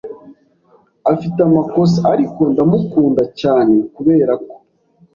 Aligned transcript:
Afite 1.11 1.39
amakosa, 1.47 1.99
ariko 2.13 2.39
ndamukunda 2.51 3.23
cyane 3.39 3.75
kuberako. 3.95 4.55